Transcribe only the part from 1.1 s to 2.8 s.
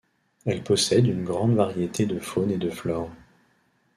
grande variété de faune et de